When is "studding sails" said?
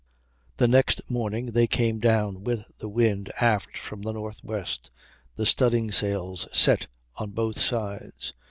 5.45-6.47